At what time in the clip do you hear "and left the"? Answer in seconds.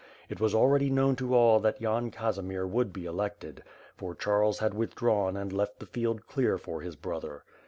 5.37-5.85